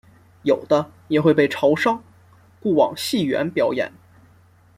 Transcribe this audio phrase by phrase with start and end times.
[0.41, 2.03] 有的也会被潮商
[2.59, 3.93] 雇往戏园表演。